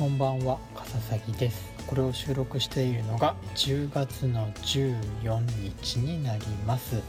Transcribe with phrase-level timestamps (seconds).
[0.00, 1.74] こんばんは笠崎です。
[1.86, 5.38] これを収録しているのが10月の14
[5.78, 6.96] 日になります。
[6.96, 7.02] こ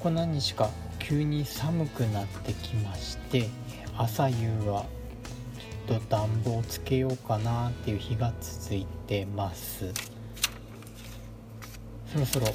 [0.00, 0.68] こ何日か
[0.98, 3.48] 急に寒くなってきまして
[3.96, 4.34] 朝夕
[4.66, 4.86] は
[5.86, 9.92] ちょっと暖房つけようかなっていう日が続いてます。
[12.12, 12.46] そろそろ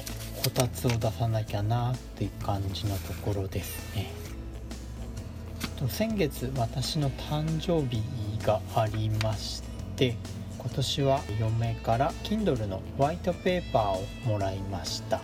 [0.44, 4.10] こたつを出さなきゃなっていう感じのところですね。
[5.88, 8.02] 先月私の誕生日
[8.44, 9.62] がありまし
[9.96, 10.16] て
[10.58, 15.20] 今年は嫁から Kindle のホワイトペーパーをもらいました。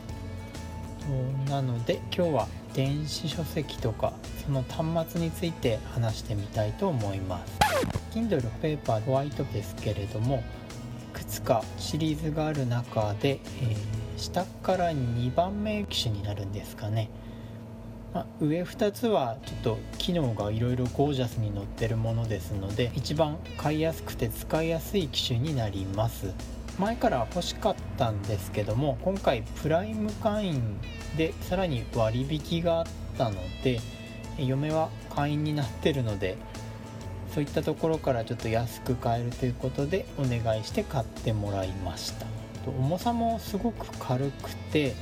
[1.48, 4.12] なので今日は電子書籍とか
[4.44, 7.58] その端末について話してみたいと思います。
[8.12, 10.42] Kindle ペーパーホワイトですけれども
[11.14, 13.77] いくつかシリーズがある中で、えー、
[14.19, 17.11] 下から2番目機種になるんですかね。
[18.19, 26.34] まあ、上2つはちょっと機能がいろいろゴージャスに載ってるものですので一番買いやすくて使いやすい機種になります。
[26.80, 30.80] 前から欲しかったんですけども今回プライム会員
[31.16, 33.78] でさらに割引があったので
[34.36, 36.36] 嫁は会員になってるので
[37.33, 42.27] そういったところからちょっと安く買えるということでお願いして買ってもらいました。
[42.66, 44.94] 重さもすごく軽くてえっ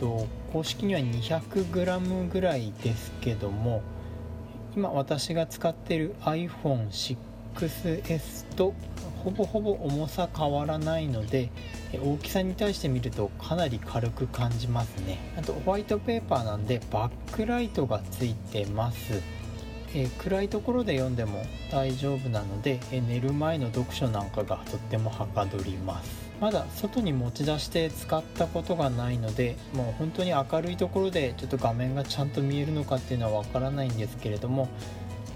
[0.00, 3.82] と公式には 200g ぐらいですけども
[4.76, 8.74] 今私が使っている iPhone6S と
[9.22, 11.50] ほぼほぼ重さ変わらないので
[12.02, 15.18] 大きさに対して見るとかなり軽く感じますね。
[15.38, 19.20] あとホワイトペーパーなんでバックライトがついてます。
[19.94, 26.31] え暗いところで読んでも大丈夫なので、え寝る前の読書なんかがとってもはかどります。
[26.42, 34.68] まだ外に持ち出して使ったことがないのでもう本当に明るいところでちょっと画面がちゃんと見えるのかっていうのはわからないんですけれども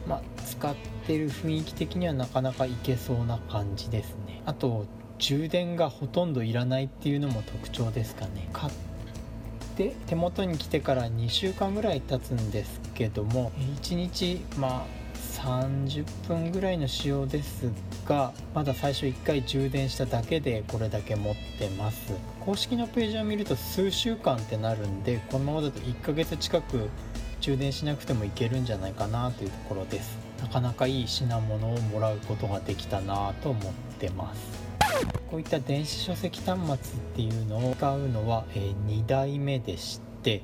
[0.06, 0.74] まあ、使っ
[1.06, 4.42] てる雰囲気的にはなかなかいけそうな感じですね。
[4.46, 4.86] あと
[5.18, 8.48] 充電がほとんどいらないっていうのも特徴ですかね。
[8.52, 8.72] 買っ
[9.76, 15.06] て手元に来てから2週間ぐらい経つんですけども1日まあ
[15.42, 17.70] 30分ぐらいの使用です
[18.08, 22.12] がまだ最初1回充電しただけでこれだけ持ってます。
[22.40, 26.88] 公式のページを見ると数週間ってなるんでこのままだと1ヶ月近く
[27.40, 30.16] 充電しなくてもいけるんじゃないかなというところです。
[30.40, 34.66] なかなかいい品物をもらうことができたなと思ってます。
[35.30, 40.42] こういった電子書籍端末っていうのを使うのは、え2代目でして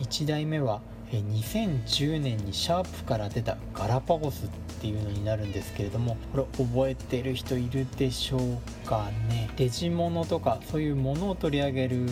[0.00, 0.80] 1代目は
[1.22, 4.48] 2010年にシャープから出たガラパゴスっ
[4.80, 9.50] ていうのになるんですけれどもこれ覚えてる人いるでしょうかね？
[9.56, 12.06] デジモノとかそういうものを取り上げる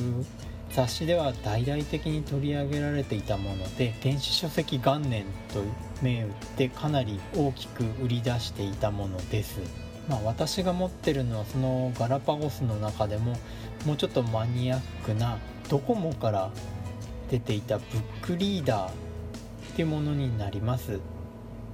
[0.71, 5.63] 雑誌では大々的に取り上げられていたもので電子書籍元年と
[6.03, 9.61] 銘打ってかなり大きく売り出していたものです。
[10.09, 13.37] まあ、私が持ってるのはそのガラパゴスの中でも
[13.87, 15.39] もうちょっとマニアックな
[15.69, 16.51] ドコモから
[17.33, 17.87] 出ていたブッ
[18.21, 18.93] クリーダーっ
[19.75, 21.01] てものになります。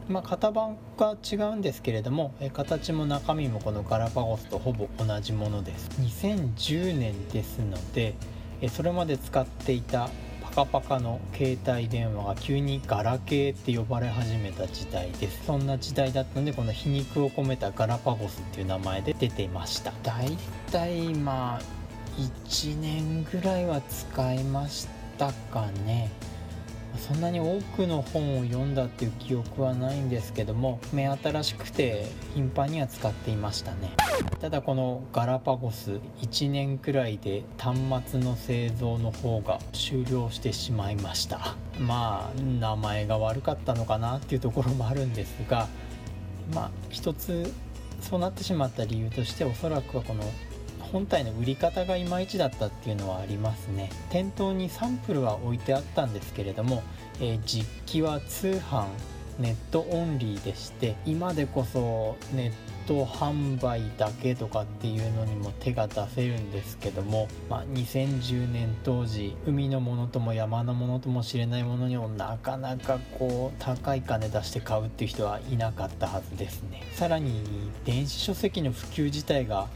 [0.08, 5.91] まあ、型番が違うんですけれども形も中身もこのガラパゴスとほぼ同じものです。
[6.00, 8.14] 2010年ですので
[8.69, 10.08] それまで使っていた
[10.41, 15.44] パカパカの携帯電話が急にガラケーって呼ばれ始めた時代です。
[15.44, 19.92] そんな時代だったのでこの皮肉を込めたガラパゴスっていう名前で出ていました。
[20.04, 20.38] だい
[20.70, 21.78] たいまあ
[22.19, 26.10] 1年ぐらいは使いましたったかね。
[26.96, 33.92] そんなに多くの本を読んだっていう記憶はないんですけども目新しくて頻繁には使っていましたね。
[34.40, 41.56] ただこのガラパゴス1年くらいで端末の製造の方が終了してしまいました。
[41.78, 45.68] まあ名前が悪かったのかなっていうところもあるんですが
[46.52, 47.52] まあ一つ
[48.00, 50.25] そうなってしまった理由としておそらくはこの
[50.93, 53.90] 本体の売り方がいまいちだったっていうのはありますね。
[54.11, 56.82] 店頭にサンプルは置いてあったんですけれども、
[57.20, 58.87] えー、実機は通販
[59.38, 76.82] ネットオンリーでして今でこそネット販売だけとかっていうのにも手が出せるんですけども、まあ、2010年当時海のものとも山のものとも知れないものにもなかなかこう高い金出して買うっていう人はいなかったはずですね。
[76.94, 77.43] さらに
[77.84, 79.69] 電子書籍の普及自体が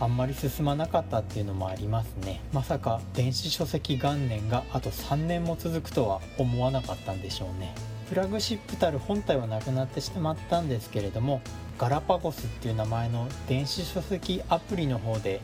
[0.00, 2.40] あんまり進まなかったっていうのもありますね。
[2.52, 7.74] まさか電子書籍元年があと3年も続くとは思わなかったんでしょうね。
[8.08, 11.42] フラグシップたる本体はなくなってしまったんですけれども
[11.76, 15.42] ガラパゴスっていう名前の電子書籍アプリの方で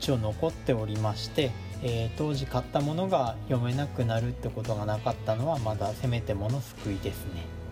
[0.00, 1.50] 一応残っておりまして、
[1.82, 7.63] えー、当時買ったものが読めなくなるってことがなかったのはまだせめてもの救いですね。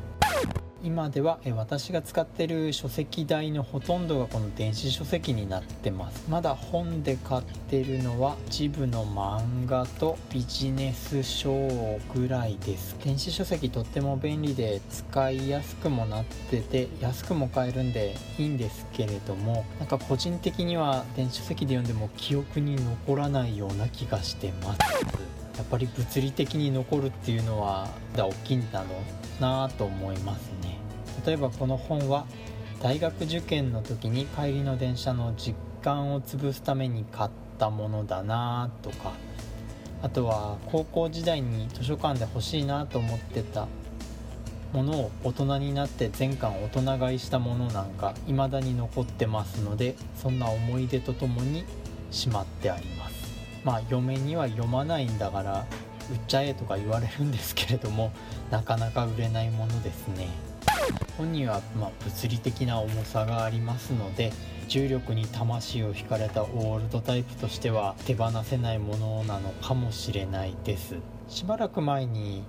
[0.85, 6.25] 今では私が使ってる書籍代のほとんどがこの電子書籍になってます。
[6.29, 11.53] まだ本で買ってるのは一部の漫画とビジネス書
[12.15, 12.97] ぐらいです。
[13.05, 25.32] 電子書籍とっても便利で使いやすくもなってて安くも買えるんでいいんですけれどもなんか個人的には電子書籍で読んでも記憶に残らないような気がしてます。
[25.57, 28.87] やっぱり物理的に残るっていうのは大きいんだろ
[29.39, 30.79] うなと思いますね。
[31.27, 32.27] 例えばこの本は
[32.81, 39.13] 大学受験の時に帰りの電車の実感を潰すために買ったものだなとか
[40.03, 43.69] あとは高校時代に図書館で欲しいなと思ってた
[44.73, 51.65] ものを大人になって全巻大人買いしたものなんか未だに残ってますのでそんな思い出とともに
[52.11, 53.12] しまってあります。
[53.65, 55.67] まあ嫁には読まないんだから
[56.11, 58.13] 売っちゃえとか言われるんですけれども
[58.51, 60.29] なかなか売れないものですね。
[61.17, 64.33] 本にはま物理的な重さがありますので
[64.69, 70.97] 重力に魂を惹かれたオールドタイプとしては手放せないものなのかもしれないです。
[71.29, 72.43] しばらく前に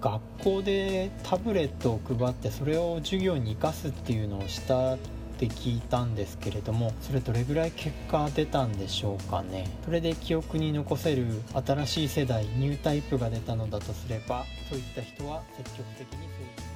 [0.00, 4.98] 学校でタブレットを配ってそれを授業に生かすっていうのをした
[5.34, 9.68] って聞いたんですけれどもそれどれぐらい結果出たんでしょうかね。
[9.84, 11.26] それで記憶に残せる
[11.66, 16.26] 新しい世代ニュータイプが出たのだとすればそういった人は積極的に増
[16.60, 16.74] え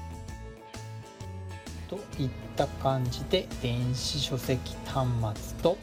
[1.88, 5.78] といった感じで電子書籍端末と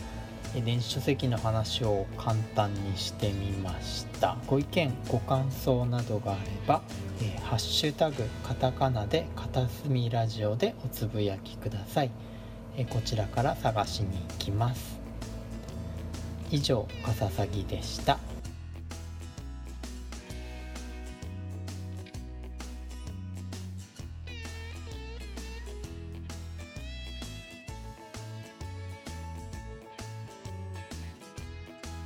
[0.63, 4.38] 電子書籍の話を簡単にしてみました。
[4.48, 6.81] ご意見ご感想などがあれば
[7.19, 12.12] 「えー、ハッシュタグカタカナ」で「片隅ラジオ」でおつぶやきください。
[12.83, 15.00] こちらから探しに行きます。
[16.51, 18.19] 以上かささぎでした。